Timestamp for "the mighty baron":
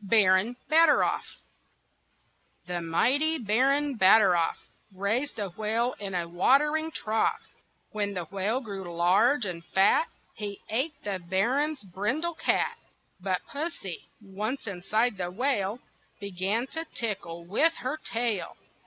2.64-3.98